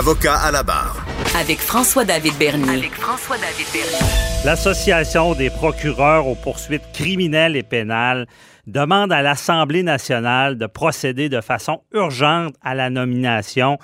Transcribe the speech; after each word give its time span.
Avocat 0.00 0.36
à 0.36 0.50
la 0.50 0.62
barre. 0.62 1.04
Avec 1.38 1.58
François-David 1.58 2.32
Bernier. 2.38 2.78
Avec 2.78 2.94
François-David 2.94 3.66
Bernier. 3.70 3.98
L'Association 4.46 5.34
des 5.34 5.50
procureurs 5.50 6.26
aux 6.26 6.34
poursuites 6.36 6.90
criminelles 6.94 7.54
et 7.54 7.62
pénales 7.62 8.26
demande 8.66 9.12
à 9.12 9.20
l'Assemblée 9.20 9.82
nationale 9.82 10.56
de 10.56 10.64
procéder 10.64 11.28
de 11.28 11.42
façon 11.42 11.82
urgente 11.92 12.54
à 12.62 12.74
la 12.74 12.88
nomination 12.88 13.76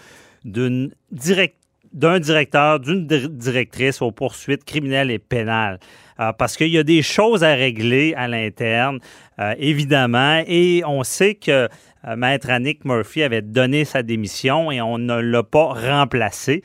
d'un 1.96 2.20
directeur, 2.20 2.78
d'une 2.78 3.06
directrice 3.06 4.02
aux 4.02 4.12
poursuites 4.12 4.64
criminelles 4.64 5.10
et 5.10 5.18
pénales. 5.18 5.80
Euh, 6.20 6.32
parce 6.32 6.56
qu'il 6.56 6.68
y 6.68 6.78
a 6.78 6.82
des 6.82 7.02
choses 7.02 7.42
à 7.42 7.54
régler 7.54 8.14
à 8.16 8.28
l'interne, 8.28 9.00
euh, 9.38 9.54
évidemment, 9.58 10.42
et 10.46 10.82
on 10.86 11.02
sait 11.04 11.34
que 11.34 11.68
euh, 12.06 12.16
Maître 12.16 12.50
Annick 12.50 12.84
Murphy 12.84 13.22
avait 13.22 13.42
donné 13.42 13.84
sa 13.84 14.02
démission 14.02 14.70
et 14.70 14.80
on 14.80 14.98
ne 14.98 15.20
l'a 15.20 15.42
pas 15.42 15.72
remplacé. 15.74 16.62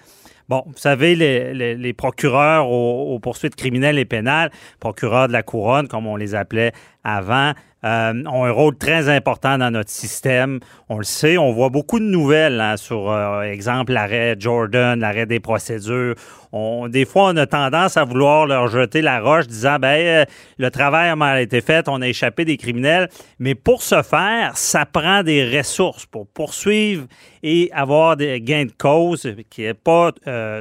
Bon, 0.50 0.64
vous 0.66 0.78
savez, 0.78 1.16
les, 1.16 1.94
procureurs 1.94 2.70
aux, 2.70 3.18
poursuites 3.20 3.56
criminelles 3.56 3.98
et 3.98 4.04
pénales, 4.04 4.52
procureurs 4.82 5.30
de 5.30 5.34
la 5.34 5.44
couronne, 5.44 5.88
comme 5.88 6.08
on 6.08 6.18
les 6.18 6.36
appelait 6.36 6.74
avant, 7.04 7.54
euh, 7.84 8.24
ont 8.28 8.46
un 8.46 8.52
rôle 8.52 8.78
très 8.78 9.10
important 9.10 9.58
dans 9.58 9.72
notre 9.72 9.90
système. 9.90 10.60
On 10.88 11.00
le 11.00 11.04
sait, 11.04 11.40
on 11.40 11.52
voit 11.52 11.70
beaucoup 11.70 12.00
de 12.00 12.06
nouvelles 12.06 12.62
hein, 12.62 12.78
sur, 12.78 13.10
euh, 13.10 13.42
exemple, 13.42 13.94
l'arrêt 13.94 14.36
Jordan, 14.38 15.00
l'arrêt 15.00 15.26
des 15.26 15.40
procédures. 15.40 16.14
Des 16.90 17.06
fois, 17.06 17.30
on 17.30 17.38
a 17.38 17.48
tendance 17.48 17.98
à 17.98 18.04
vouloir 18.04 18.46
leur 18.46 18.68
jeter 18.68 19.02
la 19.02 19.20
roche 19.20 19.48
disant, 19.48 19.78
ben, 19.80 19.98
euh, 20.00 20.26
le 20.60 20.70
travail 20.70 21.10
a 21.10 21.16
mal 21.16 21.42
été 21.42 21.62
fait, 21.62 21.88
on 21.88 22.02
a 22.02 22.08
échappé 22.08 22.46
des 22.46 22.58
criminels. 22.58 23.10
Mais 23.40 23.56
pour 23.56 23.82
ce 23.82 24.04
faire, 24.04 24.56
ça 24.58 24.86
prend 24.86 25.24
des 25.24 25.58
ressources 25.58 26.06
pour 26.06 26.28
poursuivre 26.28 27.08
et 27.42 27.72
avoir 27.74 28.16
des 28.16 28.42
gains 28.42 28.66
de 28.66 28.74
cause, 28.78 29.34
qui 29.50 29.62
n'est 29.62 29.74
pas 29.74 30.12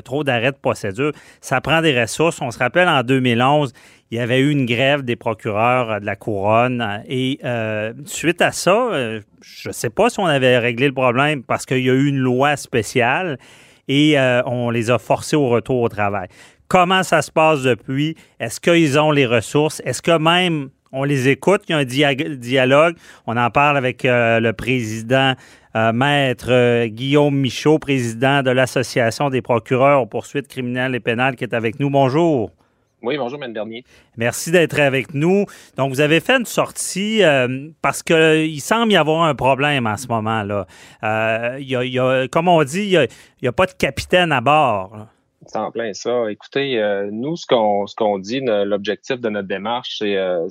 trop 0.04 0.24
d'arrêt 0.24 0.52
de 0.52 0.56
procédure. 0.56 1.12
Ça 1.42 1.60
prend 1.60 1.82
des 1.82 2.00
ressources. 2.00 2.40
On 2.40 2.50
se 2.50 2.58
rappelle 2.58 2.88
en 2.88 3.02
2011, 3.02 3.72
il 4.10 4.18
y 4.18 4.20
avait 4.20 4.40
eu 4.40 4.50
une 4.50 4.66
grève 4.66 5.02
des 5.02 5.16
procureurs 5.16 5.90
euh, 5.90 6.00
de 6.00 6.06
la 6.06 6.16
couronne 6.16 6.80
euh, 6.80 6.98
et 7.08 7.38
euh, 7.44 7.92
suite 8.04 8.42
à 8.42 8.52
ça, 8.52 8.90
je 9.40 9.68
ne 9.68 9.72
sais 9.72 9.90
pas 9.90 10.10
si 10.10 10.18
on 10.20 10.26
avait 10.26 10.58
réglé 10.58 10.88
le 10.88 10.94
problème 10.94 11.42
parce 11.42 11.64
qu'il 11.64 11.84
y 11.84 11.90
a 11.90 11.94
eu 11.94 12.08
une 12.08 12.18
loi 12.18 12.56
spéciale 12.56 13.38
et 13.88 14.16
on 14.46 14.70
les 14.70 14.90
a 14.92 14.98
forcés 14.98 15.34
au 15.34 15.48
retour 15.48 15.80
au 15.80 15.88
travail. 15.88 16.28
Comment 16.68 17.02
ça 17.02 17.22
se 17.22 17.32
passe 17.32 17.62
depuis? 17.62 18.14
Est-ce 18.38 18.60
qu'ils 18.60 19.00
ont 19.00 19.10
les 19.10 19.26
ressources? 19.26 19.82
Est-ce 19.84 20.00
que 20.00 20.16
même 20.16 20.68
on 20.92 21.02
les 21.02 21.28
écoute? 21.28 21.62
Il 21.68 21.72
y 21.72 22.04
a 22.04 22.08
un 22.10 22.14
dialogue. 22.14 22.94
On 23.26 23.36
en 23.36 23.50
parle 23.50 23.76
avec 23.76 24.02
le 24.04 24.52
président, 24.52 25.34
maître 25.74 26.86
Guillaume 26.86 27.36
Michaud, 27.36 27.80
président 27.80 28.44
de 28.44 28.50
l'Association 28.50 29.28
des 29.28 29.42
procureurs 29.42 30.02
aux 30.02 30.06
poursuites 30.06 30.46
criminelles 30.46 30.94
et 30.94 31.00
pénales, 31.00 31.34
qui 31.34 31.42
est 31.42 31.54
avec 31.54 31.80
nous. 31.80 31.90
Bonjour. 31.90 32.52
Oui, 33.02 33.16
bonjour, 33.16 33.42
M. 33.42 33.52
Dernier. 33.52 33.82
Merci 34.16 34.50
d'être 34.50 34.78
avec 34.78 35.14
nous. 35.14 35.46
Donc, 35.76 35.90
vous 35.90 36.00
avez 36.00 36.20
fait 36.20 36.34
une 36.34 36.44
sortie 36.44 37.22
euh, 37.22 37.68
parce 37.80 38.02
qu'il 38.02 38.60
semble 38.60 38.92
y 38.92 38.96
avoir 38.96 39.22
un 39.22 39.34
problème 39.34 39.86
en 39.86 39.96
ce 39.96 40.06
moment-là. 40.08 40.66
Euh, 41.02 41.56
y 41.60 41.98
a, 41.98 42.28
comme 42.28 42.48
on 42.48 42.62
dit, 42.62 42.90
il 42.92 43.08
n'y 43.40 43.48
a, 43.48 43.52
pas 43.52 43.66
de 43.66 43.72
capitaine 43.72 44.32
à 44.32 44.42
bord. 44.42 45.06
C'est 45.46 45.56
en 45.56 45.70
plein 45.70 45.94
ça. 45.94 46.30
Écoutez, 46.30 46.78
euh, 46.78 47.08
nous, 47.10 47.36
ce 47.36 47.46
qu'on 47.46 47.86
ce 47.86 47.94
qu'on 47.94 48.18
dit, 48.18 48.40
l'objectif 48.40 49.18
de 49.18 49.30
notre 49.30 49.48
démarche, 49.48 49.96
c'est 49.98 50.16
euh, 50.18 50.46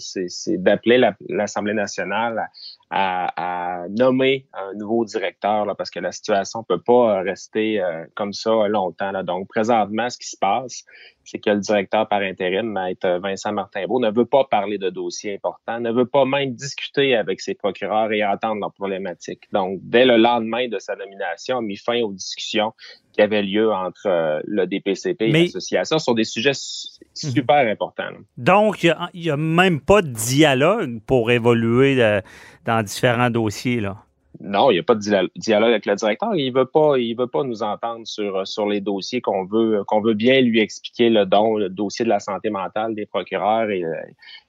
d'appeler 0.57 0.99
l'Assemblée 1.29 1.75
nationale 1.75 2.49
à, 2.89 3.85
nommer 3.91 4.47
un 4.53 4.73
nouveau 4.73 5.05
directeur 5.05 5.67
là, 5.67 5.75
parce 5.75 5.91
que 5.91 5.99
la 5.99 6.11
situation 6.11 6.63
peut 6.63 6.81
pas 6.81 7.21
rester 7.21 7.79
comme 8.15 8.33
ça 8.33 8.67
longtemps. 8.67 9.11
Là. 9.11 9.21
Donc, 9.21 9.47
présentement, 9.47 10.09
ce 10.09 10.17
qui 10.17 10.27
se 10.27 10.37
passe, 10.37 10.83
c'est 11.29 11.39
que 11.39 11.51
le 11.51 11.59
directeur 11.59 12.07
par 12.07 12.21
intérim, 12.21 12.71
Maître 12.71 13.19
Vincent 13.21 13.51
Martin-Beau, 13.51 13.99
ne 13.99 14.11
veut 14.11 14.25
pas 14.25 14.45
parler 14.45 14.77
de 14.77 14.89
dossiers 14.89 15.35
importants, 15.35 15.79
ne 15.79 15.91
veut 15.91 16.07
pas 16.07 16.25
même 16.25 16.53
discuter 16.53 17.15
avec 17.15 17.39
ses 17.39 17.53
procureurs 17.53 18.11
et 18.11 18.25
entendre 18.25 18.61
leurs 18.61 18.73
problématiques. 18.73 19.43
Donc, 19.51 19.79
dès 19.83 20.05
le 20.05 20.17
lendemain 20.17 20.67
de 20.67 20.79
sa 20.79 20.95
nomination, 20.95 21.57
a 21.57 21.61
mis 21.61 21.77
fin 21.77 22.01
aux 22.01 22.13
discussions 22.13 22.73
qui 23.13 23.21
avaient 23.21 23.43
lieu 23.43 23.71
entre 23.71 24.07
euh, 24.07 24.41
le 24.45 24.65
DPCP 24.65 25.25
et 25.25 25.31
l'association 25.31 25.99
sur 25.99 26.15
des 26.15 26.23
sujets 26.23 26.51
mhm. 26.51 27.31
super 27.33 27.67
importants. 27.69 28.09
Donc, 28.37 28.83
il 28.83 28.95
n'y 29.13 29.29
a, 29.29 29.37
même 29.37 29.81
pas 29.81 30.01
de 30.01 30.09
dialogue 30.09 30.99
pour 31.05 31.29
évoluer 31.29 32.01
euh, 32.01 32.21
dans 32.65 32.81
différents 32.83 33.29
dossiers, 33.29 33.81
là. 33.81 33.97
Non, 34.41 34.71
il 34.71 34.75
n'y 34.75 34.79
a 34.79 34.83
pas 34.83 34.95
de 34.95 35.29
dialogue 35.35 35.71
avec 35.71 35.85
le 35.85 35.95
directeur. 35.95 36.35
Il 36.35 36.53
veut 36.53 36.65
pas, 36.65 36.97
il 36.97 37.13
veut 37.15 37.27
pas 37.27 37.43
nous 37.43 37.61
entendre 37.61 38.05
sur 38.05 38.47
sur 38.47 38.67
les 38.67 38.79
dossiers 38.79 39.21
qu'on 39.21 39.45
veut 39.45 39.83
qu'on 39.85 40.01
veut 40.01 40.13
bien 40.13 40.39
lui 40.39 40.61
expliquer 40.61 41.09
le 41.09 41.25
don, 41.25 41.57
le 41.57 41.67
dossier 41.67 42.05
de 42.05 42.09
la 42.09 42.19
santé 42.19 42.49
mentale 42.49 42.95
des 42.95 43.05
procureurs 43.05 43.69
et, 43.69 43.83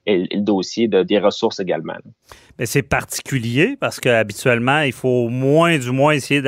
le 0.07 0.41
dossier 0.41 0.87
de, 0.87 1.03
des 1.03 1.19
ressources 1.19 1.61
également. 1.61 1.95
Mais 2.59 2.67
c'est 2.67 2.83
particulier 2.83 3.77
parce 3.81 4.01
qu'habituellement, 4.01 4.81
il 4.81 4.93
faut 4.93 5.27
au 5.27 5.29
moins 5.29 5.79
du 5.79 5.91
moins 5.91 6.13
essayer 6.13 6.43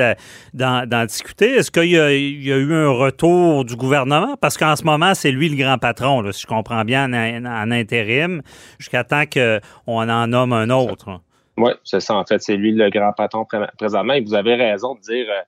d'en 0.53 1.05
discuter. 1.05 1.51
Est-ce 1.55 1.71
qu'il 1.71 1.91
y, 1.91 1.97
a 1.97 2.11
eu 2.11 2.73
un 2.73 2.89
retour 2.89 3.65
du 3.65 3.75
gouvernement? 3.75 4.35
Parce 4.39 4.57
qu'en 4.57 4.75
ce 4.75 4.83
moment, 4.83 5.15
c'est 5.15 5.31
lui 5.31 5.49
le 5.49 5.55
grand 5.55 5.77
patron, 5.77 6.29
si 6.31 6.41
je 6.41 6.47
comprends 6.47 6.83
bien, 6.83 7.11
en, 7.13 7.45
en 7.45 7.71
intérim, 7.71 8.41
jusqu'à 8.79 9.03
temps 9.03 9.23
qu'on 9.25 10.09
en 10.09 10.27
nomme 10.27 10.53
un 10.53 10.69
autre. 10.69 11.21
Oui, 11.57 11.71
c'est 11.83 11.99
ça. 11.99 12.15
En 12.15 12.25
fait, 12.25 12.41
c'est 12.41 12.57
lui 12.57 12.71
le 12.71 12.89
grand 12.89 13.13
patron 13.13 13.45
présentement. 13.77 14.13
Et 14.13 14.21
vous 14.21 14.33
avez 14.33 14.55
raison 14.55 14.95
de 14.95 15.01
dire 15.01 15.27
euh, 15.29 15.41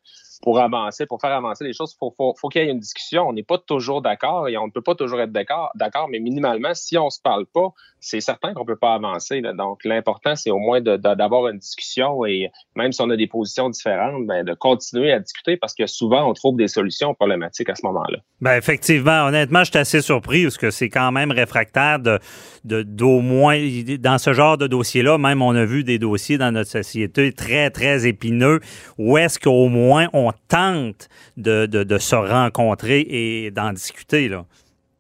pour 0.43 0.59
avancer, 0.59 1.05
pour 1.05 1.19
faire 1.19 1.31
avancer 1.31 1.63
les 1.63 1.73
choses, 1.73 1.95
faut, 1.99 2.13
faut, 2.16 2.35
faut 2.38 2.49
qu'il 2.49 2.61
y 2.61 2.66
ait 2.66 2.71
une 2.71 2.79
discussion. 2.79 3.27
On 3.27 3.33
n'est 3.33 3.43
pas 3.43 3.57
toujours 3.57 4.01
d'accord 4.01 4.47
et 4.47 4.57
on 4.57 4.67
ne 4.67 4.71
peut 4.71 4.81
pas 4.81 4.95
toujours 4.95 5.19
être 5.21 5.31
d'accord, 5.31 6.07
mais 6.09 6.19
minimalement, 6.19 6.73
si 6.73 6.97
on 6.97 7.09
se 7.09 7.19
parle 7.19 7.45
pas, 7.47 7.69
c'est 8.05 8.21
certain 8.21 8.53
qu'on 8.53 8.66
peut 8.66 8.75
pas 8.75 8.93
avancer. 8.93 9.41
Donc, 9.41 9.83
l'important, 9.83 10.35
c'est 10.35 10.51
au 10.51 10.59
moins 10.59 10.79
d'avoir 10.79 11.47
une 11.47 11.57
discussion 11.57 12.23
et 12.25 12.51
même 12.75 12.91
si 12.91 13.01
on 13.01 13.09
a 13.09 13.17
des 13.17 13.25
positions 13.25 13.67
différentes, 13.69 14.27
ben, 14.27 14.45
de 14.45 14.53
continuer 14.53 15.11
à 15.11 15.19
discuter 15.19 15.57
parce 15.57 15.73
que 15.73 15.88
souvent, 15.88 16.29
on 16.29 16.33
trouve 16.33 16.55
des 16.55 16.67
solutions 16.67 17.16
problématiques 17.16 17.67
à 17.69 17.75
ce 17.75 17.83
moment-là. 17.88 18.19
Ben, 18.41 18.57
effectivement, 18.57 19.25
honnêtement, 19.25 19.63
je 19.63 19.71
suis 19.71 19.79
assez 19.79 20.01
surpris 20.01 20.43
parce 20.43 20.57
que 20.59 20.69
c'est 20.69 20.89
quand 20.89 21.11
même 21.11 21.31
réfractaire 21.31 21.97
de, 21.99 22.19
d'au 22.63 23.21
moins, 23.21 23.59
dans 23.99 24.19
ce 24.19 24.33
genre 24.33 24.59
de 24.59 24.67
dossier-là, 24.67 25.17
même 25.17 25.41
on 25.41 25.55
a 25.55 25.66
vu 25.66 25.83
des 25.83 25.97
dossiers 25.97 26.37
dans 26.37 26.51
notre 26.51 26.69
société 26.69 27.33
très, 27.33 27.72
très 27.72 28.05
épineux 28.05 28.59
où 28.99 29.17
est-ce 29.17 29.39
qu'au 29.39 29.67
moins 29.67 30.09
on 30.13 30.31
tente 30.47 31.09
de, 31.37 31.97
se 31.97 32.16
rencontrer 32.16 32.99
et 33.09 33.51
d'en 33.51 33.73
discuter. 33.73 34.29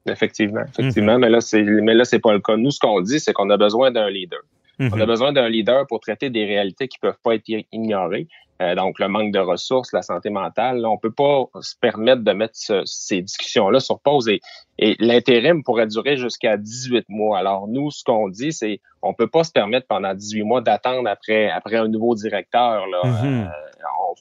Effectivement, 0.07 0.61
effectivement, 0.67 1.17
mais 1.17 1.29
là, 1.29 1.41
c'est, 1.41 1.63
mais 1.63 1.93
là, 1.93 2.05
c'est 2.05 2.19
pas 2.19 2.33
le 2.33 2.39
cas. 2.39 2.57
Nous, 2.57 2.71
ce 2.71 2.79
qu'on 2.79 3.01
dit, 3.01 3.19
c'est 3.19 3.33
qu'on 3.33 3.49
a 3.49 3.57
besoin 3.57 3.91
d'un 3.91 4.09
leader. 4.09 4.39
On 4.79 4.91
a 4.91 4.95
mhm. 4.97 5.05
besoin 5.05 5.33
d'un 5.33 5.47
leader 5.47 5.87
pour 5.87 5.99
traiter 5.99 6.29
des 6.29 6.45
réalités 6.45 6.87
qui 6.87 6.99
peuvent 6.99 7.17
pas 7.23 7.35
être 7.35 7.49
ignorées. 7.71 8.27
Euh, 8.61 8.75
donc, 8.75 8.99
le 8.99 9.07
manque 9.07 9.33
de 9.33 9.39
ressources, 9.39 9.91
la 9.91 10.01
santé 10.01 10.29
mentale. 10.29 10.85
on 10.85 10.97
peut 10.97 11.11
pas 11.11 11.45
se 11.59 11.75
permettre 11.75 12.23
de 12.23 12.31
mettre 12.31 12.55
ces 12.85 13.21
discussions-là 13.21 13.79
sur 13.79 13.99
pause. 13.99 14.29
Et, 14.29 14.39
et 14.77 14.95
l'intérim 14.99 15.63
pourrait 15.63 15.87
durer 15.87 16.15
jusqu'à 16.15 16.55
18 16.55 17.05
mois. 17.09 17.37
Alors, 17.37 17.67
nous, 17.67 17.91
ce 17.91 18.03
qu'on 18.03 18.29
dit, 18.29 18.53
c'est 18.53 18.79
on 19.01 19.13
peut 19.13 19.27
pas 19.27 19.43
se 19.43 19.51
permettre 19.51 19.87
pendant 19.87 20.13
18 20.13 20.43
mois 20.43 20.61
d'attendre 20.61 21.09
après, 21.09 21.49
après 21.49 21.77
un 21.77 21.87
nouveau 21.87 22.15
directeur. 22.15 22.85
Là. 22.87 23.01
Mhm. 23.03 23.41
Euh, 23.43 23.45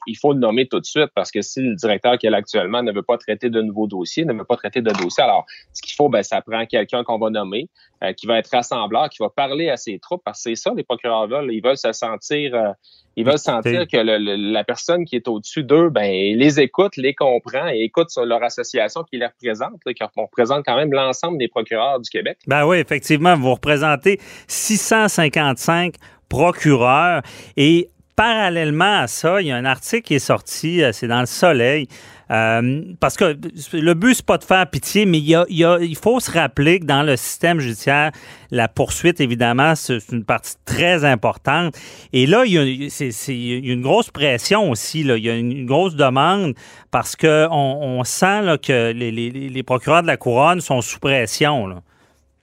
il 0.07 0.17
faut 0.17 0.33
le 0.33 0.39
nommer 0.39 0.67
tout 0.67 0.79
de 0.79 0.85
suite 0.85 1.09
parce 1.15 1.31
que 1.31 1.41
si 1.41 1.61
le 1.61 1.75
directeur 1.75 2.17
qui 2.17 2.27
est 2.27 2.29
là 2.29 2.37
actuellement 2.37 2.83
ne 2.83 2.91
veut 2.91 3.03
pas 3.03 3.17
traiter 3.17 3.49
de 3.49 3.61
nouveaux 3.61 3.87
dossiers, 3.87 4.25
ne 4.25 4.33
veut 4.33 4.45
pas 4.45 4.55
traiter 4.55 4.81
de 4.81 4.91
dossiers, 4.91 5.23
alors 5.23 5.45
ce 5.73 5.81
qu'il 5.81 5.93
faut, 5.95 6.09
ben, 6.09 6.23
ça 6.23 6.41
prend 6.41 6.65
quelqu'un 6.65 7.03
qu'on 7.03 7.17
va 7.17 7.29
nommer, 7.29 7.69
euh, 8.03 8.13
qui 8.13 8.27
va 8.27 8.39
être 8.39 8.49
rassembleur, 8.51 9.09
qui 9.09 9.17
va 9.19 9.29
parler 9.29 9.69
à 9.69 9.77
ses 9.77 9.99
troupes, 9.99 10.21
parce 10.23 10.43
que 10.43 10.49
c'est 10.49 10.55
ça, 10.55 10.73
les 10.75 10.83
procureurs 10.83 11.27
veulent, 11.27 11.51
ils 11.51 11.61
veulent 11.61 11.77
se 11.77 11.91
sentir, 11.93 12.53
euh, 12.55 12.71
ils 13.15 13.25
veulent 13.25 13.39
sentir 13.39 13.87
que 13.87 13.97
la 13.97 14.63
personne 14.63 15.05
qui 15.05 15.15
est 15.15 15.27
au-dessus 15.27 15.63
d'eux, 15.63 15.89
ben, 15.89 16.11
les 16.37 16.59
écoute, 16.59 16.97
les 16.97 17.13
comprend 17.13 17.67
et 17.69 17.83
écoute 17.83 18.09
sur 18.09 18.25
leur 18.25 18.43
association 18.43 19.03
qui 19.03 19.17
les 19.17 19.27
représente, 19.27 19.79
car 19.95 20.11
on 20.17 20.23
représente 20.23 20.65
quand 20.65 20.75
même 20.75 20.91
l'ensemble 20.91 21.37
des 21.37 21.47
procureurs 21.47 21.99
du 21.99 22.09
Québec. 22.09 22.37
Ben 22.47 22.65
oui, 22.65 22.77
effectivement, 22.77 23.35
vous 23.37 23.53
représentez 23.53 24.19
655 24.47 25.95
procureurs 26.27 27.21
et 27.55 27.89
parallèlement 28.15 29.01
à 29.01 29.07
ça, 29.07 29.41
il 29.41 29.47
y 29.47 29.51
a 29.51 29.55
un 29.55 29.65
article 29.65 30.03
qui 30.03 30.15
est 30.15 30.19
sorti, 30.19 30.81
euh, 30.81 30.91
c'est 30.91 31.07
dans 31.07 31.19
le 31.19 31.25
Soleil, 31.25 31.87
euh, 32.31 32.81
parce 32.99 33.17
que 33.17 33.37
le 33.73 33.93
but, 33.93 34.15
c'est 34.15 34.25
pas 34.25 34.37
de 34.37 34.43
faire 34.43 34.67
pitié, 34.67 35.05
mais 35.05 35.19
il, 35.19 35.25
y 35.25 35.35
a, 35.35 35.45
il, 35.49 35.95
faut 35.95 36.19
se 36.19 36.31
rappeler 36.31 36.79
que 36.79 36.85
dans 36.85 37.03
le 37.03 37.17
système 37.17 37.59
judiciaire, 37.59 38.11
la 38.49 38.67
poursuite, 38.67 39.19
évidemment, 39.19 39.75
c'est 39.75 39.99
une 40.11 40.23
partie 40.23 40.55
très 40.65 41.05
importante. 41.05 41.75
Et 42.13 42.25
là, 42.25 42.43
il 42.45 42.53
y 42.53 42.57
a, 42.57 42.63
une 42.63 43.81
grosse 43.81 44.09
pression 44.09 44.71
aussi. 44.71 45.01
Il 45.01 45.17
y 45.17 45.29
a 45.29 45.35
une, 45.35 45.65
grosse 45.65 45.95
demande 45.95 46.55
parce 46.89 47.15
qu'on 47.15 47.47
on 47.51 48.03
sent 48.03 48.57
que 48.63 48.91
les, 48.91 49.63
procureurs 49.63 50.01
de 50.01 50.07
la 50.07 50.17
couronne 50.17 50.61
sont 50.61 50.81
sous 50.81 50.99
pression. 50.99 51.81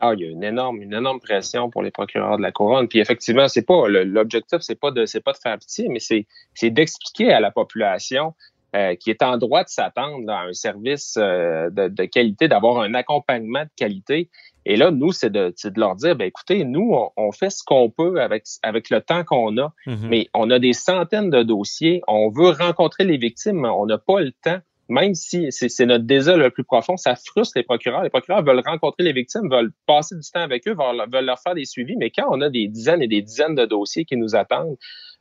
Ah, 0.04 0.14
il 0.14 0.20
y 0.20 0.26
a 0.26 0.30
une 0.30 0.42
énorme, 0.42 0.82
une 0.82 0.94
énorme 0.94 1.20
pression 1.20 1.70
pour 1.70 1.80
les 1.80 1.92
procureurs 1.92 2.36
de 2.36 2.42
la 2.42 2.50
couronne. 2.50 2.88
Puis 2.88 2.98
effectivement, 2.98 3.46
c'est 3.46 3.64
pas 3.64 3.86
l'objectif, 3.86 4.58
c'est 4.60 4.74
pas 4.74 4.90
de, 4.90 5.06
c'est 5.06 5.20
pas 5.20 5.30
de 5.30 5.38
faire 5.38 5.56
pitié, 5.56 5.86
mais 5.88 6.00
c'est, 6.00 6.26
c'est 6.54 6.70
d'expliquer 6.70 7.32
à 7.32 7.38
la 7.38 7.52
population 7.52 8.34
euh, 8.74 8.96
qui 8.96 9.10
est 9.10 9.22
en 9.22 9.38
droit 9.38 9.62
de 9.62 9.68
s'attendre 9.68 10.28
à 10.28 10.42
un 10.42 10.52
service 10.54 11.14
euh, 11.18 11.70
de, 11.70 12.04
qualité, 12.06 12.48
d'avoir 12.48 12.80
un 12.80 12.94
accompagnement 12.94 13.62
de 13.62 13.70
qualité. 13.76 14.28
Et 14.66 14.74
là, 14.74 14.90
nous, 14.90 15.12
c'est 15.12 15.30
de, 15.30 15.54
de, 15.64 15.80
leur 15.80 15.94
dire, 15.94 16.16
ben 16.16 16.24
écoutez, 16.24 16.64
nous, 16.64 16.96
on, 17.16 17.30
fait 17.30 17.50
ce 17.50 17.62
qu'on 17.62 17.88
peut 17.88 18.20
avec, 18.20 18.42
avec 18.64 18.90
le 18.90 19.02
temps 19.02 19.22
qu'on 19.22 19.56
a, 19.56 19.72
mm-hmm. 19.86 20.08
mais 20.08 20.28
on 20.34 20.50
a 20.50 20.58
des 20.58 20.72
centaines 20.72 21.30
de 21.30 21.44
dossiers, 21.44 22.02
on 22.08 22.28
veut 22.28 22.50
rencontrer 22.50 23.04
les 23.04 23.18
victimes, 23.18 23.64
on 23.64 23.86
n'a 23.86 23.98
pas 23.98 24.20
le 24.20 24.32
temps 24.32 24.58
même 24.92 25.14
si 25.14 25.46
c'est 25.50 25.86
notre 25.86 26.04
désir 26.04 26.36
le 26.36 26.50
plus 26.50 26.64
profond, 26.64 26.96
ça 26.96 27.14
frustre 27.16 27.54
les 27.56 27.62
procureurs. 27.62 28.02
Les 28.02 28.10
procureurs 28.10 28.44
veulent 28.44 28.62
rencontrer 28.64 29.04
les 29.04 29.12
victimes, 29.12 29.48
veulent 29.50 29.72
passer 29.86 30.14
du 30.14 30.30
temps 30.30 30.42
avec 30.42 30.68
eux, 30.68 30.74
veulent, 30.74 31.24
leur 31.24 31.40
faire 31.40 31.54
des 31.54 31.64
suivis, 31.64 31.96
mais 31.96 32.10
quand 32.10 32.26
on 32.30 32.40
a 32.42 32.50
des 32.50 32.68
dizaines 32.68 33.02
et 33.02 33.08
des 33.08 33.22
dizaines 33.22 33.54
de 33.54 33.64
dossiers 33.64 34.04
qui 34.04 34.16
nous 34.16 34.36
attendent, 34.36 34.76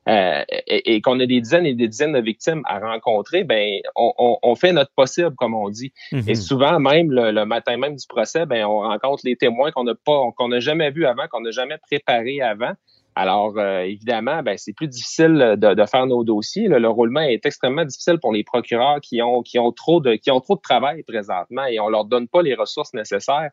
euh, 0.10 0.44
et, 0.68 1.00
qu'on 1.02 1.20
a 1.20 1.26
des 1.28 1.40
dizaines 1.42 1.68
et 1.68 1.76
des 1.76 1.88
dizaines 1.88 2.14
de 2.14 2.20
victimes 2.20 2.64
à 2.66 2.80
rencontrer, 2.80 3.44
ben 3.44 3.80
on, 3.96 4.56
fait 4.56 4.74
notre 4.74 4.92
possible, 4.96 5.36
comme 5.36 5.54
on 5.54 5.70
dit. 5.70 5.94
Mm-hmm. 6.12 6.30
Et 6.30 6.36
souvent, 6.36 6.80
même 6.80 7.12
le, 7.12 7.46
matin 7.46 7.78
même 7.78 7.96
du 7.96 8.08
procès, 8.08 8.46
ben 8.48 8.66
on 8.66 8.80
rencontre 8.80 9.22
les 9.26 9.36
témoins 9.36 9.72
qu'on 9.72 9.84
n'a 9.84 9.94
pas, 9.94 10.24
qu'on 10.36 10.48
n'a 10.50 10.60
jamais 10.60 10.90
vus 10.90 11.06
avant, 11.06 11.28
qu'on 11.30 11.42
n'a 11.42 11.52
jamais 11.52 11.78
préparés 11.78 12.42
avant. 12.42 12.74
Alors, 13.16 13.58
euh, 13.58 13.82
évidemment, 13.82 14.42
ben, 14.42 14.58
c'est 14.58 14.74
plus 14.74 14.88
difficile 14.88 15.56
de, 15.58 15.86
faire 15.86 16.06
nos 16.08 16.24
dossiers. 16.24 16.68
Le, 16.68 16.88
roulement 16.88 17.22
est 17.22 17.46
extrêmement 17.46 17.84
difficile 17.84 18.20
pour 18.20 18.32
les 18.32 18.44
procureurs 18.44 19.02
qui 19.02 19.22
ont, 19.22 19.44
trop 19.74 20.00
de, 20.00 20.16
qui 20.16 20.32
ont 20.32 20.40
trop 20.40 20.56
de 20.56 20.62
travail 20.62 21.04
présentement 21.04 21.66
et 21.66 21.80
on 21.80 21.90
leur 21.90 22.06
donne 22.06 22.28
pas 22.28 22.42
les 22.42 22.56
ressources 22.56 22.94
nécessaires 22.94 23.52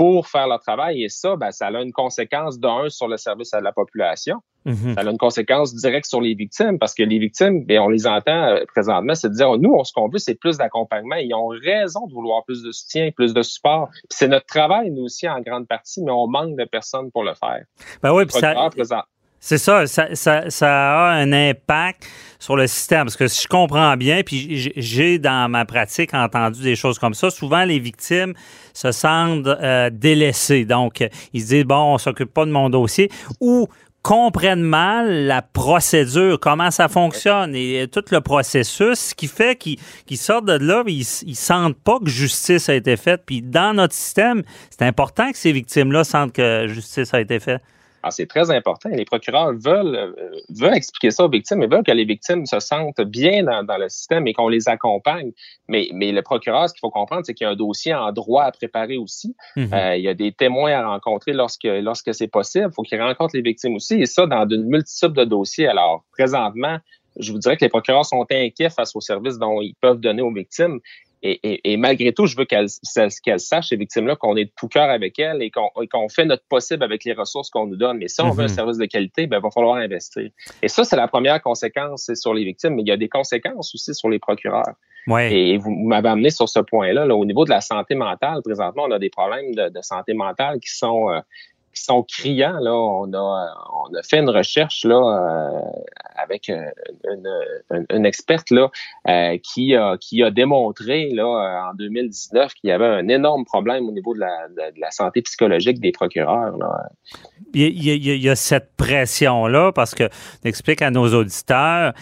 pour 0.00 0.28
faire 0.28 0.48
leur 0.48 0.60
travail. 0.60 1.04
Et 1.04 1.10
ça, 1.10 1.36
ben, 1.36 1.50
ça 1.50 1.66
a 1.66 1.82
une 1.82 1.92
conséquence 1.92 2.58
d'un 2.58 2.88
sur 2.88 3.06
le 3.06 3.18
service 3.18 3.52
à 3.52 3.60
la 3.60 3.70
population. 3.70 4.36
Mm-hmm. 4.64 4.94
Ça 4.94 5.00
a 5.02 5.10
une 5.10 5.18
conséquence 5.18 5.74
directe 5.74 6.06
sur 6.06 6.22
les 6.22 6.32
victimes 6.32 6.78
parce 6.78 6.94
que 6.94 7.02
les 7.02 7.18
victimes, 7.18 7.66
ben, 7.66 7.80
on 7.80 7.90
les 7.90 8.06
entend 8.06 8.44
euh, 8.44 8.64
présentement, 8.66 9.14
c'est 9.14 9.28
de 9.28 9.34
dire, 9.34 9.58
nous, 9.58 9.78
ce 9.84 9.92
qu'on 9.92 10.08
veut, 10.08 10.16
c'est 10.16 10.36
plus 10.36 10.56
d'accompagnement. 10.56 11.16
Ils 11.16 11.34
ont 11.34 11.48
raison 11.48 12.06
de 12.06 12.14
vouloir 12.14 12.46
plus 12.46 12.62
de 12.62 12.72
soutien, 12.72 13.10
plus 13.10 13.34
de 13.34 13.42
support. 13.42 13.90
C'est 14.08 14.28
notre 14.28 14.46
travail, 14.46 14.90
nous 14.90 15.02
aussi, 15.02 15.28
en 15.28 15.42
grande 15.42 15.68
partie, 15.68 16.02
mais 16.02 16.12
on 16.12 16.28
manque 16.28 16.56
de 16.56 16.64
personnes 16.64 17.10
pour 17.10 17.22
le 17.22 17.34
faire. 17.34 17.62
Ben 18.02 18.14
oui, 18.14 18.24
puis 18.24 18.40
ça, 18.40 18.54
c'est 19.40 19.58
ça 19.58 19.86
ça, 19.86 20.50
ça, 20.50 20.70
a 20.70 21.12
un 21.12 21.32
impact 21.32 22.06
sur 22.38 22.56
le 22.56 22.66
système. 22.66 23.04
Parce 23.04 23.16
que 23.16 23.26
si 23.26 23.42
je 23.42 23.48
comprends 23.48 23.96
bien, 23.96 24.22
puis 24.22 24.72
j'ai 24.76 25.18
dans 25.18 25.50
ma 25.50 25.64
pratique 25.64 26.14
entendu 26.14 26.62
des 26.62 26.76
choses 26.76 26.98
comme 26.98 27.14
ça, 27.14 27.30
souvent 27.30 27.64
les 27.64 27.78
victimes 27.78 28.34
se 28.72 28.92
sentent 28.92 29.46
euh, 29.46 29.90
délaissées. 29.90 30.64
Donc, 30.64 31.04
ils 31.32 31.42
se 31.42 31.46
disent, 31.48 31.64
bon, 31.64 31.94
on 31.94 31.98
s'occupe 31.98 32.32
pas 32.32 32.44
de 32.44 32.50
mon 32.50 32.70
dossier. 32.70 33.10
Ou 33.40 33.68
comprennent 34.02 34.62
mal 34.62 35.26
la 35.26 35.42
procédure, 35.42 36.40
comment 36.40 36.70
ça 36.70 36.88
fonctionne 36.88 37.54
et 37.54 37.86
tout 37.92 38.04
le 38.10 38.20
processus, 38.20 38.98
ce 38.98 39.14
qui 39.14 39.26
fait 39.26 39.56
qu'ils 39.56 39.78
sortent 40.16 40.46
de 40.46 40.54
là, 40.54 40.82
ils, 40.86 41.06
ils 41.26 41.36
sentent 41.36 41.76
pas 41.76 41.98
que 41.98 42.08
justice 42.08 42.68
a 42.68 42.74
été 42.74 42.96
faite. 42.96 43.22
Puis 43.26 43.42
dans 43.42 43.74
notre 43.74 43.94
système, 43.94 44.42
c'est 44.70 44.86
important 44.86 45.30
que 45.30 45.36
ces 45.36 45.52
victimes-là 45.52 46.04
sentent 46.04 46.32
que 46.32 46.66
justice 46.66 47.12
a 47.12 47.20
été 47.20 47.40
faite. 47.40 47.60
Ah, 48.02 48.10
c'est 48.10 48.26
très 48.26 48.50
important. 48.50 48.88
Les 48.90 49.04
procureurs 49.04 49.52
veulent, 49.52 49.94
euh, 49.94 50.40
veulent 50.48 50.74
expliquer 50.74 51.10
ça 51.10 51.24
aux 51.24 51.28
victimes, 51.28 51.62
ils 51.62 51.68
veulent 51.68 51.82
que 51.82 51.92
les 51.92 52.04
victimes 52.04 52.46
se 52.46 52.58
sentent 52.58 53.00
bien 53.02 53.44
dans, 53.44 53.76
le 53.76 53.88
système 53.88 54.26
et 54.26 54.32
qu'on 54.32 54.48
les 54.48 54.68
accompagne. 54.68 55.32
Mais, 55.68 55.88
mais 55.92 56.10
le 56.12 56.22
procureur, 56.22 56.68
ce 56.68 56.74
qu'il 56.74 56.80
faut 56.80 56.90
comprendre, 56.90 57.22
c'est 57.26 57.34
qu'il 57.34 57.44
y 57.44 57.48
a 57.48 57.50
un 57.50 57.56
dossier 57.56 57.94
en 57.94 58.10
droit 58.12 58.44
à 58.44 58.52
préparer 58.52 58.96
aussi. 58.96 59.36
Mhm. 59.56 59.72
Euh, 59.72 59.96
il 59.96 60.02
y 60.02 60.08
a 60.08 60.14
des 60.14 60.32
témoins 60.32 60.72
à 60.72 60.86
rencontrer 60.88 61.32
lorsque, 61.32 61.64
lorsque 61.64 62.14
c'est 62.14 62.28
possible. 62.28 62.68
Il 62.70 62.74
faut 62.74 62.82
qu'ils 62.82 63.00
rencontrent 63.00 63.36
les 63.36 63.42
victimes 63.42 63.74
aussi. 63.74 63.94
Et 63.94 64.06
ça, 64.06 64.26
dans 64.26 64.48
une 64.48 64.64
multitude 64.64 65.12
de 65.12 65.24
dossiers. 65.24 65.68
Alors, 65.68 66.04
présentement, 66.12 66.78
je 67.18 67.32
vous 67.32 67.38
dirais 67.38 67.56
que 67.56 67.64
les 67.64 67.68
procureurs 67.68 68.06
sont 68.06 68.24
inquiets 68.30 68.70
face 68.70 68.94
aux 68.94 69.00
services 69.00 69.38
dont 69.38 69.60
ils 69.60 69.74
peuvent 69.80 70.00
donner 70.00 70.22
aux 70.22 70.32
victimes. 70.32 70.80
Et, 71.22 71.76
malgré 71.76 72.12
tout, 72.12 72.26
je 72.26 72.36
veux 72.36 72.46
qu'elles 72.46 72.68
qu'elle 73.22 73.40
sachent, 73.40 73.68
ces 73.68 73.76
victimes-là, 73.76 74.16
qu'on 74.16 74.36
est 74.36 74.46
de 74.46 74.52
tout 74.56 74.68
cœur 74.68 74.88
avec 74.88 75.18
elles 75.18 75.42
et 75.42 75.50
qu'on 75.50 76.08
fait 76.08 76.24
notre 76.24 76.44
possible 76.44 76.82
avec 76.82 77.04
les 77.04 77.12
ressources 77.12 77.50
qu'on 77.50 77.66
nous 77.66 77.76
donne. 77.76 77.98
Mais 77.98 78.08
si 78.08 78.22
on 78.22 78.30
veut 78.30 78.44
un 78.44 78.46
mm-hmm. 78.46 78.54
service 78.54 78.78
de 78.78 78.86
qualité, 78.86 79.26
ben, 79.26 79.38
il 79.38 79.42
va 79.42 79.50
falloir 79.50 79.76
investir. 79.76 80.30
Et 80.62 80.68
ça, 80.68 80.84
c'est 80.84 80.96
la 80.96 81.08
première 81.08 81.42
conséquence 81.42 82.10
sur 82.14 82.32
les 82.32 82.44
victimes, 82.44 82.74
mais 82.74 82.82
il 82.82 82.88
y 82.88 82.92
a 82.92 82.96
des 82.96 83.08
conséquences 83.08 83.74
aussi 83.74 83.94
sur 83.94 84.08
les 84.08 84.18
procureurs. 84.18 84.74
Ouais. 85.06 85.32
Et 85.32 85.58
vous 85.58 85.70
m'avez 85.70 86.08
amené 86.08 86.30
sur 86.30 86.48
ce 86.48 86.60
point-là. 86.60 87.06
Là, 87.06 87.16
au 87.16 87.24
niveau 87.24 87.44
de 87.44 87.50
la 87.50 87.60
santé 87.60 87.94
mentale, 87.94 88.42
présentement, 88.42 88.84
on 88.86 88.90
a 88.90 88.98
des 88.98 89.10
problèmes 89.10 89.54
de, 89.54 89.70
santé 89.82 90.14
mentale 90.14 90.60
qui 90.60 90.70
sont 90.70 91.10
euh, 91.10 91.20
qui 91.74 91.82
sont 91.82 92.02
criants. 92.02 92.58
Là, 92.60 92.74
on 92.74 93.12
a, 93.12 93.54
on 93.88 93.94
a 93.94 94.02
fait 94.02 94.18
une 94.18 94.30
recherche 94.30 94.84
là 94.84 94.96
euh, 94.96 95.60
avec 96.16 96.48
une, 96.48 97.84
une, 97.90 98.06
experte 98.06 98.50
là 98.50 98.70
euh, 99.08 99.38
qui 99.42 99.74
a 99.74 99.96
qui 99.98 100.22
a 100.22 100.30
démontré 100.30 101.10
là 101.10 101.70
en 101.70 101.74
2019 101.74 102.54
qu'il 102.54 102.70
y 102.70 102.72
avait 102.72 102.86
un 102.86 103.08
énorme 103.08 103.44
problème 103.44 103.88
au 103.88 103.92
niveau 103.92 104.14
de 104.14 104.20
la, 104.20 104.48
de, 104.48 104.80
la 104.80 104.90
santé 104.90 105.22
psychologique 105.22 105.80
des 105.80 105.92
procureurs. 105.92 106.54
Il, 107.54 107.84
y 107.84 107.90
a, 107.90 107.94
il 107.94 108.22
y 108.22 108.28
a 108.28 108.36
cette 108.36 108.76
pression 108.76 109.46
là 109.46 109.72
parce 109.72 109.94
que 109.94 110.08
explique 110.44 110.82
à 110.82 110.90
nos 110.90 111.12
auditeurs 111.14 111.94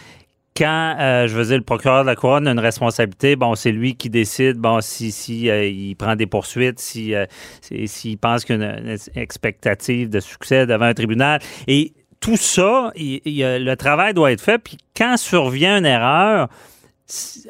quand, 0.59 0.97
euh, 0.99 1.29
je 1.29 1.37
veux 1.37 1.45
dire, 1.45 1.57
le 1.57 1.63
procureur 1.63 2.03
de 2.03 2.09
la 2.09 2.17
couronne 2.17 2.49
a 2.49 2.51
une 2.51 2.59
responsabilité, 2.59 3.37
bon, 3.37 3.55
c'est 3.55 3.71
lui 3.71 3.95
qui 3.95 4.11
décide, 4.11 4.57
bon, 4.57 4.81
si, 4.81 5.13
si 5.13 5.49
euh, 5.49 5.65
il 5.65 5.95
prend 5.95 6.17
des 6.17 6.27
poursuites, 6.27 6.81
si 6.81 7.15
euh, 7.15 7.27
s'il 7.63 8.19
pense 8.19 8.45
qu'il 8.45 8.61
y 8.61 8.65
a 8.65 8.79
une, 8.79 8.97
expectative 9.15 10.11
de 10.11 10.19
succès 10.19 10.67
devant 10.67 10.87
un 10.87 10.95
tribunal. 10.95 11.41
Et 11.69 11.93
tout 12.19 12.37
ça, 12.37 12.91
le 12.97 13.75
travail 13.77 14.15
doit 14.15 14.33
être 14.33 14.41
fait. 14.41 14.59
Puis 14.59 14.79
quand 14.97 15.17
survient 15.17 15.79
une 15.79 15.87
erreur, 15.87 16.49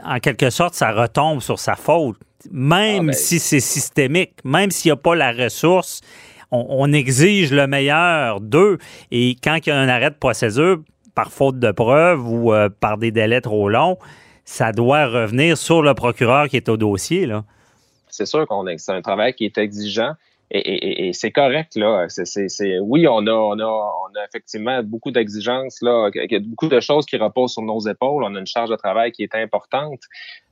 en 0.05 0.19
quelque 0.19 0.50
sorte, 0.50 0.75
ça 0.75 0.93
retombe 0.93 1.40
sur 1.40 1.58
sa 1.58 1.76
faute. 1.76 2.16
Même 2.50 3.05
ah, 3.05 3.06
ben 3.06 3.12
si 3.15 3.38
c'est 3.38 3.60
systémique, 3.60 4.34
même 4.44 4.70
s'il 4.70 4.91
n'y 4.91 4.93
a 4.93 4.96
pas 4.96 5.15
la 5.15 5.32
ressource, 5.32 6.03
on, 6.50 6.67
on 6.69 6.93
exige 6.93 7.53
le 7.53 7.67
meilleur 7.67 8.41
d'eux. 8.41 8.77
Et 9.10 9.34
quand 9.43 9.58
il 9.65 9.70
y 9.70 9.72
a 9.72 9.79
un 9.79 9.88
arrêt 9.88 10.10
de 10.10 10.17
procédure, 10.17 10.82
par 11.19 11.32
faute 11.32 11.58
de 11.58 11.72
preuve 11.72 12.31
ou 12.31 12.53
euh, 12.53 12.69
par 12.69 12.96
des 12.96 13.10
délais 13.10 13.41
trop 13.41 13.69
longs, 13.69 13.98
ça 14.44 14.70
doit 14.70 15.06
revenir 15.06 15.58
sur 15.58 15.82
le 15.82 15.93
procureur 15.93 16.48
qui 16.48 16.56
est 16.56 16.69
au 16.69 16.77
dossier. 16.77 17.27
Là. 17.27 17.43
C'est 18.08 18.25
sûr 18.25 18.46
qu'on 18.46 18.65
c'est 18.77 18.93
un 18.93 19.03
travail 19.03 19.34
qui 19.34 19.44
est 19.44 19.58
exigeant. 19.58 20.13
Et, 20.53 21.10
c'est 21.13 21.32
correct 21.32 21.75
là. 21.75 22.06
C'est, 22.08 22.79
oui, 22.79 23.08
on 23.08 23.27
a, 23.27 23.32
on 23.32 23.58
a, 23.58 23.67
on 23.67 24.17
a 24.17 24.25
effectivement 24.29 24.81
beaucoup 24.84 25.10
d'exigences 25.10 25.82
là, 25.82 26.08
beaucoup 26.43 26.69
de 26.69 26.81
choses 26.81 27.05
qui 27.05 27.17
reposent 27.17 27.55
sur 27.55 27.63
nos 27.63 27.81
épaules. 27.81 28.22
On 28.22 28.37
a 28.37 28.39
une 28.39 28.46
charge 28.46 28.70
de 28.70 28.77
travail 28.77 29.10
qui 29.10 29.25
est 29.25 29.34
importante, 29.34 30.01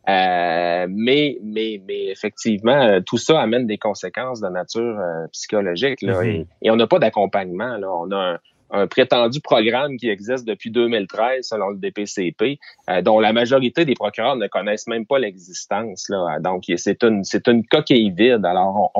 euh, 0.09 0.87
mais, 0.91 1.39
mais, 1.45 1.81
mais 1.87 2.09
effectivement, 2.09 3.01
tout 3.07 3.19
ça 3.19 3.41
amène 3.41 3.69
des 3.69 3.79
conséquences 3.79 4.41
de 4.41 4.49
nature 4.49 4.99
euh, 4.99 5.29
psychologique 5.33 6.03
là, 6.03 6.21
mm-hmm. 6.21 6.41
et, 6.41 6.47
et, 6.63 6.71
on 6.73 6.77
n'a 6.77 6.89
pas 6.89 6.99
d'accompagnement 6.99 7.79
là. 7.79 7.89
On 7.91 8.11
a 8.11 8.17
un, 8.17 8.39
un 8.71 8.87
prétendu 8.87 9.41
programme 9.41 9.97
qui 9.97 10.09
existe 10.09 10.47
depuis 10.47 10.71
2013 10.71 11.47
selon 11.47 11.71
le 11.71 11.77
DPCP, 11.77 12.59
euh, 12.91 13.03
dont 13.03 13.21
la 13.21 13.33
majorité 13.33 13.85
des 13.85 13.95
procureurs 13.95 14.37
ne 14.37 14.47
connaissent 14.47 14.87
même 14.87 15.07
pas 15.07 15.19
l'existence. 15.19 16.11
Donc, 16.41 16.65
c'est 16.77 17.03
une, 17.03 17.67
coquille 17.67 18.11
vide. 18.11 18.45
Alors, 18.45 18.93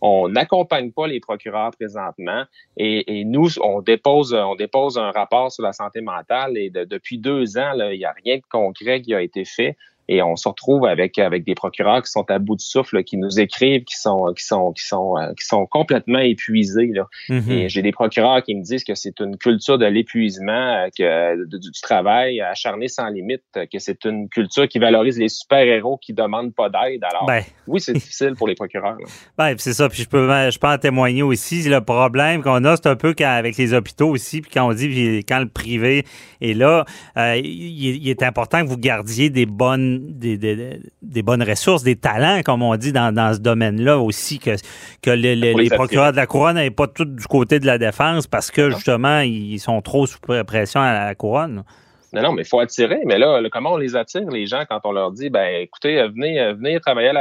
on, 0.00 0.28
n'accompagne 0.28 0.92
pas 0.92 1.08
les 1.08 1.18
procureurs 1.18 1.72
présentement 1.72 2.44
et, 2.76 3.24
nous, 3.24 3.48
on 3.60 3.82
dépose, 3.82 4.32
on 4.32 4.54
dépose 4.54 4.96
un 4.96 5.10
rapport 5.10 5.50
sur 5.50 5.64
la 5.64 5.72
santé 5.72 6.00
mentale 6.00 6.56
et 6.56 6.70
depuis 6.70 7.18
deux 7.18 7.58
ans, 7.58 7.72
il 7.74 7.98
n'y 7.98 8.04
a 8.04 8.14
rien 8.24 8.36
de 8.36 8.42
concret 8.48 9.02
qui 9.02 9.14
a 9.14 9.20
été 9.20 9.44
fait. 9.44 9.76
Et 10.08 10.22
on 10.22 10.36
se 10.36 10.48
retrouve 10.48 10.86
avec 10.86 11.18
avec 11.18 11.44
des 11.44 11.54
procureurs 11.54 12.02
qui 12.02 12.10
sont 12.10 12.30
à 12.30 12.38
bout 12.38 12.56
de 12.56 12.60
souffle, 12.60 13.04
qui 13.04 13.16
nous 13.16 13.40
écrivent, 13.40 13.84
qui 13.84 13.96
sont 13.96 14.32
qui 14.36 14.44
sont 14.44 14.72
qui 14.72 14.84
sont 14.84 15.16
euh, 15.16 15.32
qui 15.38 15.46
sont 15.46 15.66
complètement 15.66 16.18
épuisés. 16.18 16.90
Là. 16.94 17.06
Mm-hmm. 17.28 17.52
Et 17.52 17.68
j'ai 17.68 17.82
des 17.82 17.92
procureurs 17.92 18.42
qui 18.42 18.54
me 18.54 18.62
disent 18.62 18.84
que 18.84 18.94
c'est 18.94 19.20
une 19.20 19.36
culture 19.36 19.78
de 19.78 19.86
l'épuisement, 19.86 20.52
euh, 20.52 20.88
que 20.96 21.44
du, 21.56 21.70
travail 21.82 22.40
acharné 22.40 22.88
sans 22.88 23.08
limite, 23.08 23.42
que 23.54 23.78
c'est 23.78 24.04
une 24.04 24.28
culture 24.28 24.66
qui 24.68 24.78
valorise 24.78 25.18
les 25.18 25.28
super 25.28 25.60
héros 25.60 25.98
qui 25.98 26.12
demandent 26.12 26.54
pas 26.54 26.68
d'aide. 26.68 27.04
Alors 27.04 27.26
ben. 27.26 27.42
oui, 27.66 27.80
c'est 27.80 27.92
difficile 27.92 28.34
pour 28.36 28.48
les 28.48 28.54
procureurs. 28.54 28.96
Ben, 29.36 29.54
c'est 29.58 29.72
ça. 29.72 29.88
Puis 29.88 30.02
je 30.02 30.08
peux 30.08 30.28
je 30.50 30.58
peux 30.58 30.66
en 30.66 30.78
témoigner 30.78 31.22
aussi. 31.22 31.62
Le 31.68 31.80
problème 31.80 32.42
qu'on 32.42 32.64
a, 32.64 32.76
c'est 32.76 32.88
un 32.88 32.96
peu 32.96 33.14
avec 33.20 33.56
les 33.56 33.72
hôpitaux 33.72 34.08
aussi. 34.08 34.40
Puis 34.40 34.50
quand 34.52 34.68
on 34.68 34.72
dit 34.72 35.24
quand 35.28 35.38
le 35.38 35.48
privé 35.48 36.04
est 36.40 36.54
là, 36.54 36.84
euh, 37.16 37.36
il, 37.36 38.08
est 38.08 38.22
important 38.22 38.62
que 38.62 38.68
vous 38.68 38.78
gardiez 38.78 39.30
des 39.30 39.46
bonnes 39.46 39.97
des, 39.98 41.22
bonnes 41.22 41.42
ressources, 41.42 41.82
des 41.82 41.96
talents, 41.96 42.42
comme 42.44 42.62
on 42.62 42.76
dit 42.76 42.92
dans, 42.92 43.34
ce 43.34 43.40
domaine-là 43.40 43.98
aussi, 43.98 44.38
que, 44.38 44.56
que 45.02 45.10
les, 45.10 45.70
procureurs 45.70 46.12
de 46.12 46.16
la 46.16 46.26
couronne 46.26 46.56
n'aient 46.56 46.70
pas 46.70 46.86
tout 46.86 47.04
du 47.04 47.26
côté 47.26 47.60
de 47.60 47.66
la 47.66 47.78
défense 47.78 48.26
parce 48.26 48.50
que 48.50 48.70
justement, 48.70 49.20
ils 49.20 49.58
sont 49.58 49.80
trop 49.82 50.06
sous 50.06 50.18
pression 50.46 50.80
à 50.80 51.06
la 51.06 51.14
couronne. 51.14 51.64
Non, 52.12 52.22
non, 52.22 52.32
mais 52.32 52.42
il 52.42 52.48
faut 52.48 52.60
attirer. 52.60 53.02
Mais 53.04 53.18
là, 53.18 53.40
comment 53.52 53.72
on 53.72 53.76
les 53.76 53.94
attire, 53.94 54.28
les 54.30 54.46
gens, 54.46 54.64
quand 54.68 54.80
on 54.84 54.92
leur 54.92 55.12
dit, 55.12 55.28
ben, 55.28 55.62
écoutez, 55.62 56.00
euh, 56.00 56.08
venez, 56.08 56.40
euh, 56.40 56.54
venez 56.54 56.80
travailler 56.80 57.08
à 57.08 57.12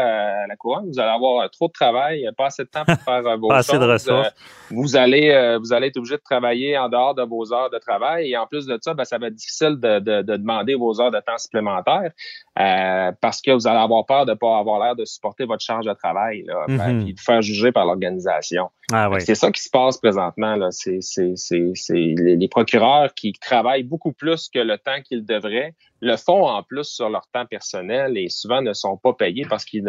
la, 0.47 0.55
couronne, 0.57 0.89
vous 0.89 0.99
allez 0.99 1.11
avoir 1.11 1.43
euh, 1.43 1.47
trop 1.49 1.67
de 1.67 1.73
travail, 1.73 2.27
pas 2.37 2.47
assez 2.47 2.63
de 2.63 2.69
temps 2.69 2.85
pour 2.85 2.97
faire 3.01 3.37
vos 3.37 3.47
pas 3.49 3.57
Assez 3.57 3.77
de 3.77 3.83
ressources. 3.83 4.33
vous 4.69 4.95
allez, 4.95 5.57
vous 5.61 5.73
allez 5.73 5.87
être 5.87 5.97
obligé 5.97 6.15
de 6.15 6.21
travailler 6.21 6.77
en 6.77 6.89
dehors 6.89 7.15
de 7.15 7.23
vos 7.23 7.53
heures 7.53 7.69
de 7.69 7.77
travail. 7.77 8.31
Et 8.31 8.37
en 8.37 8.47
plus 8.47 8.65
de 8.65 8.77
ça, 8.81 8.93
ben, 8.93 9.03
ça 9.03 9.17
va 9.17 9.27
être 9.27 9.35
difficile 9.35 9.77
de, 9.79 9.99
de, 9.99 10.21
de 10.21 10.37
demander 10.37 10.75
vos 10.75 11.01
heures 11.01 11.11
de 11.11 11.19
temps 11.19 11.37
supplémentaires 11.37 12.11
parce 12.55 13.41
que 13.41 13.51
vous 13.51 13.67
allez 13.67 13.79
avoir 13.79 14.05
peur 14.05 14.25
de 14.25 14.31
ne 14.31 14.37
pas 14.37 14.57
avoir 14.57 14.83
l'air 14.83 14.95
de 14.95 15.05
supporter 15.05 15.45
votre 15.45 15.63
charge 15.63 15.85
de 15.85 15.93
travail, 15.93 16.43
là, 16.43 16.65
mm 16.67 16.97
de 17.07 17.19
faire 17.19 17.41
juger 17.41 17.71
par 17.71 17.85
l'organisation. 17.85 18.69
Ah, 18.93 19.09
oui. 19.09 19.19
C'est 19.19 19.35
ça 19.35 19.51
qui 19.51 19.61
se 19.61 19.69
passe 19.69 19.97
présentement. 19.97 20.55
Là. 20.55 20.71
C'est, 20.71 20.99
c'est, 21.01 21.33
c'est, 21.35 21.71
c'est 21.75 22.15
les 22.17 22.47
procureurs 22.47 23.13
qui 23.13 23.33
travaillent 23.33 23.83
beaucoup 23.83 24.13
plus 24.13 24.47
que 24.47 24.59
le 24.59 24.77
temps 24.77 25.01
qu'ils 25.03 25.25
devraient, 25.25 25.73
le 26.01 26.15
font 26.15 26.47
en 26.47 26.63
plus 26.63 26.85
sur 26.85 27.09
leur 27.09 27.27
temps 27.33 27.45
personnel 27.45 28.17
et 28.17 28.29
souvent 28.29 28.61
ne 28.61 28.73
sont 28.73 28.97
pas 28.97 29.13
payés 29.13 29.45
parce 29.49 29.65
qu'ils 29.65 29.83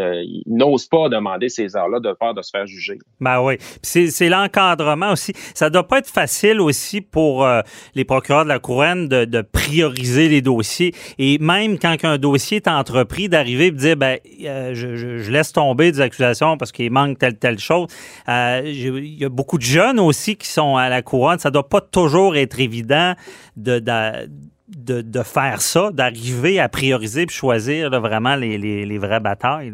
n'osent 0.46 0.86
pas 0.86 1.08
demander 1.08 1.48
ces 1.48 1.76
heures-là 1.76 2.00
de 2.00 2.12
peur 2.12 2.34
de 2.34 2.42
se 2.42 2.50
faire 2.50 2.66
juger. 2.66 2.98
Ben 3.20 3.40
oui. 3.42 3.58
C'est 3.82 4.28
l'encadrement 4.28 5.12
aussi. 5.12 5.32
Ça 5.54 5.70
doit 5.70 5.86
pas 5.86 5.98
être 5.98 6.08
facile 6.08 6.60
aussi 6.60 7.00
pour 7.00 7.44
euh, 7.44 7.60
les 7.94 8.04
procureurs 8.04 8.44
de 8.44 8.48
la 8.48 8.58
couronne 8.58 9.08
de, 9.08 9.24
de, 9.24 9.42
prioriser 9.42 10.28
les 10.28 10.40
dossiers. 10.40 10.94
Et 11.18 11.38
même 11.38 11.78
quand 11.78 11.96
un 12.04 12.18
dossier 12.18 12.56
est 12.56 12.68
entrepris, 12.68 13.28
d'arriver 13.28 13.66
et 13.66 13.70
de 13.70 13.76
dire, 13.76 13.96
ben, 13.96 14.18
euh, 14.44 14.74
je, 14.74 14.96
je, 14.96 15.30
laisse 15.30 15.52
tomber 15.52 15.92
des 15.92 16.00
accusations 16.00 16.56
parce 16.56 16.72
qu'il 16.72 16.90
manque 16.90 17.18
telle, 17.18 17.38
telle 17.38 17.58
chose. 17.58 17.88
Euh, 18.28 18.62
il 18.88 19.18
y 19.18 19.24
a 19.24 19.28
beaucoup 19.28 19.58
de 19.58 19.62
jeunes 19.62 20.00
aussi 20.00 20.36
qui 20.36 20.48
sont 20.48 20.76
à 20.76 20.88
la 20.88 21.02
couronne. 21.02 21.38
Ça 21.38 21.50
doit 21.50 21.68
pas 21.68 21.80
toujours 21.80 22.36
être 22.36 22.58
évident 22.60 23.14
de, 23.56 23.78
de 23.78 24.28
de, 24.68 25.22
faire 25.22 25.60
ça, 25.60 25.90
d'arriver 25.92 26.60
à 26.60 26.68
prioriser 26.68 27.22
et 27.22 27.28
choisir 27.28 27.90
vraiment 28.00 28.36
les, 28.36 28.58
les, 28.58 28.98
vraies 28.98 29.20
batailles? 29.20 29.72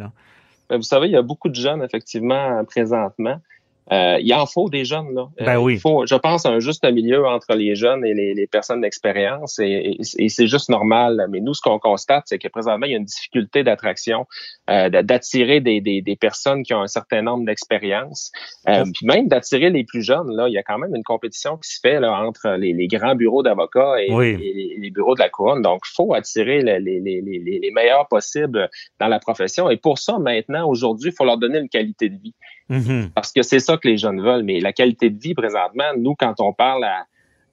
Ben, 0.68 0.76
vous 0.76 0.82
savez, 0.82 1.08
il 1.08 1.12
y 1.12 1.16
a 1.16 1.22
beaucoup 1.22 1.48
de 1.48 1.54
jeunes, 1.54 1.82
effectivement, 1.82 2.64
présentement. 2.64 3.40
Euh, 3.92 4.16
il 4.20 4.32
en 4.32 4.46
faut 4.46 4.70
des 4.70 4.86
jeunes 4.86 5.14
là. 5.14 5.28
Ben 5.38 5.56
euh, 5.56 5.60
oui. 5.60 5.74
Il 5.74 5.80
faut, 5.80 6.06
je 6.06 6.14
pense, 6.14 6.46
un 6.46 6.58
juste 6.58 6.84
milieu 6.90 7.26
entre 7.26 7.54
les 7.54 7.74
jeunes 7.74 8.04
et 8.04 8.14
les, 8.14 8.46
personnes 8.46 8.80
d'expérience 8.80 9.58
et, 9.58 9.98
c'est 10.02 10.46
juste 10.46 10.70
normal. 10.70 11.26
Mais 11.30 11.40
nous, 11.40 11.54
ce 11.54 11.60
qu'on 11.60 11.78
constate, 11.78 12.24
c'est 12.26 12.38
que 12.38 12.48
présentement, 12.48 12.86
il 12.86 12.92
y 12.92 12.94
a 12.94 12.98
une 12.98 13.04
difficulté 13.04 13.62
d'attraction, 13.62 14.26
euh, 14.70 14.88
d'attirer 14.88 15.60
des, 15.60 15.80
des, 15.80 16.16
personnes 16.16 16.62
qui 16.62 16.72
ont 16.72 16.80
un 16.80 16.86
certain 16.86 17.22
nombre 17.22 17.44
d'expériences, 17.44 18.30
puis 18.66 19.06
même 19.06 19.28
d'attirer 19.28 19.68
les 19.70 19.84
plus 19.84 20.02
jeunes. 20.02 20.34
Là, 20.34 20.48
il 20.48 20.54
y 20.54 20.58
a 20.58 20.62
quand 20.62 20.78
même 20.78 20.94
une 20.94 21.02
compétition 21.02 21.56
qui 21.58 21.68
se 21.70 21.80
fait 21.80 22.00
là, 22.00 22.12
entre 22.12 22.56
les, 22.56 22.86
grands 22.86 23.14
bureaux 23.14 23.42
d'avocats 23.42 23.96
et, 24.00 24.08
les, 24.78 24.90
bureaux 24.90 25.14
de 25.14 25.20
la 25.20 25.28
couronne. 25.28 25.62
Donc, 25.62 25.82
il 25.90 25.94
faut 25.94 26.14
attirer 26.14 26.62
les, 26.62 26.80
les 26.80 27.70
meilleurs 27.74 28.08
possibles 28.08 28.70
dans 29.00 29.08
la 29.08 29.18
profession. 29.18 29.68
Et 29.68 29.76
pour 29.76 29.98
ça, 29.98 30.18
maintenant, 30.18 30.68
aujourd'hui, 30.68 31.10
il 31.10 31.14
faut 31.14 31.24
leur 31.24 31.38
donner 31.38 31.58
une 31.58 31.68
qualité 31.68 32.08
de 32.08 32.16
vie. 32.16 32.34
Mm-hmm. 32.70 33.10
Parce 33.10 33.32
que 33.32 33.42
c'est 33.42 33.60
ça 33.60 33.73
que 33.78 33.88
les 33.88 33.96
jeunes 33.96 34.20
veulent. 34.20 34.44
Mais 34.44 34.60
la 34.60 34.72
qualité 34.72 35.10
de 35.10 35.18
vie, 35.18 35.34
présentement, 35.34 35.92
nous, 35.96 36.14
quand 36.14 36.40
on 36.40 36.52
parle 36.52 36.84
à, 36.84 37.06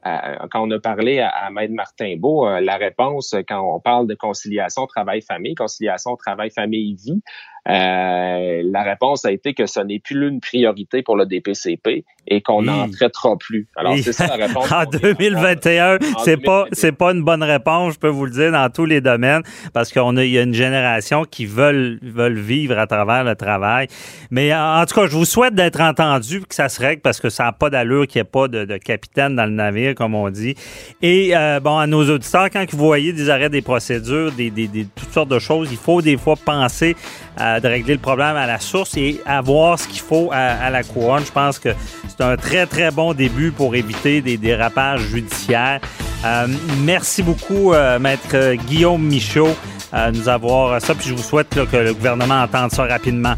quand 0.04 0.68
on 0.68 0.72
a 0.72 0.80
parlé 0.80 1.20
à, 1.20 1.30
à 1.30 1.50
Maître 1.52 1.74
Martin 1.74 2.16
Beau, 2.18 2.48
euh, 2.48 2.60
la 2.60 2.78
réponse, 2.78 3.36
quand 3.48 3.62
on 3.62 3.80
parle 3.80 4.08
de 4.08 4.16
conciliation 4.16 4.88
travail-famille, 4.88 5.56
conciliation 5.56 6.16
travail-famille-vie, 6.16 7.22
euh, 7.70 8.62
la 8.66 8.82
réponse 8.82 9.24
a 9.24 9.32
été 9.32 9.54
que 9.54 9.68
ce 9.68 9.80
n'est 9.82 10.00
plus 10.00 10.28
une 10.28 10.40
priorité 10.40 11.04
pour 11.04 11.16
le 11.16 11.28
DPCP 11.28 12.06
et 12.28 12.42
qu'on 12.42 12.64
n'en 12.64 12.90
traitera 12.90 13.38
plus. 13.38 13.68
Alors, 13.76 13.96
c'est 14.02 14.14
ça 14.14 14.26
la 14.36 14.48
réponse. 14.48 14.72
en 14.72 14.86
2021, 14.86 15.98
c'est 16.24 16.38
pas, 16.38 16.66
c'est 16.72 16.92
pas 16.92 17.12
une 17.12 17.24
bonne 17.24 17.44
réponse, 17.44 17.96
je 17.96 18.00
peux 18.00 18.08
vous 18.08 18.26
le 18.26 18.32
dire, 18.32 18.52
dans 18.52 18.70
tous 18.70 18.86
les 18.86 19.02
domaines, 19.02 19.44
parce 19.74 19.92
qu'on 19.92 20.18
a, 20.18 20.24
il 20.24 20.32
y 20.32 20.40
a 20.40 20.44
une 20.44 20.54
génération 20.54 21.24
qui 21.24 21.46
veulent, 21.46 22.00
veulent 22.02 22.40
vivre 22.40 22.78
à 22.80 22.88
travers 22.88 23.24
le 23.24 23.36
travail. 23.36 23.88
Mais 24.32 24.54
en 24.56 24.84
tout 24.86 24.96
cas, 24.96 25.06
je 25.08 25.16
vous 25.16 25.26
souhaite 25.26 25.54
d'être 25.54 25.82
entendu, 25.82 26.42
que 26.42 26.56
ça 26.56 26.70
se 26.70 26.80
règle, 26.80 27.02
parce 27.02 27.20
que 27.20 27.30
ça 27.30 27.46
n'a 27.46 27.52
pas 27.52 27.70
d'allure 27.70 28.08
qu'il 28.08 28.20
n'y 28.20 28.28
ait 28.28 28.32
pas 28.32 28.48
de, 28.48 28.78
capitaine 28.78 29.36
dans 29.36 29.46
le 29.46 29.52
navire, 29.52 29.94
comme 29.94 30.16
on 30.16 30.30
dit. 30.30 30.56
Et, 31.02 31.36
euh, 31.36 31.60
bon, 31.60 31.78
à 31.78 31.86
nos 31.86 32.10
auditeurs, 32.10 32.50
quand 32.50 32.66
vous 32.72 32.86
voyez 32.86 33.14
des 33.14 33.30
arrêts 33.30 33.50
des 33.50 33.62
procédures, 33.62 34.32
des, 34.32 34.50
des, 34.50 34.68
des, 34.68 34.86
toutes 34.96 35.12
sortes 35.12 35.30
de 35.30 35.40
choses, 35.40 35.70
il 35.72 35.78
faut 35.78 36.02
des 36.02 36.18
fois 36.18 36.36
penser 36.36 36.96
à 37.38 37.51
de 37.60 37.68
régler 37.68 37.94
le 37.94 38.00
problème 38.00 38.36
à 38.36 38.48
la 38.48 38.60
source 38.60 38.96
et 38.98 39.20
avoir 39.26 39.80
ce 39.80 39.88
qu'il 39.88 40.02
faut 40.02 40.30
à, 40.32 40.70
la 40.70 40.84
couronne. 40.84 41.24
Je 41.26 41.32
pense 41.32 41.60
que 41.60 41.70
c'est 42.08 42.24
un 42.24 42.38
très, 42.38 42.66
très 42.66 42.92
bon 42.92 43.14
début 43.14 43.52
pour 43.52 43.76
éviter 43.76 44.22
des 44.22 44.38
dérapages 44.38 45.02
judiciaires. 45.02 45.82
Euh, 46.26 46.48
merci 46.84 47.24
beaucoup, 47.24 47.74
euh, 47.74 48.00
Maître 48.00 48.54
Guillaume 48.68 49.04
Michaud, 49.04 49.56
euh, 49.94 50.12
nous 50.12 50.30
avoir 50.30 50.80
ça. 50.82 50.94
Puis 50.94 51.10
je 51.10 51.16
vous 51.16 51.24
souhaite 51.24 51.50
que 51.50 51.78
le 51.78 51.94
gouvernement 51.94 52.44
entende 52.44 52.72
ça 52.72 52.84
rapidement. 52.84 53.34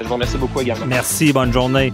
Je 0.00 0.06
vous 0.06 0.14
remercie 0.14 0.38
beaucoup 0.38 0.60
également. 0.60 0.86
Merci, 0.86 1.32
bonne 1.32 1.52
journée. 1.52 1.92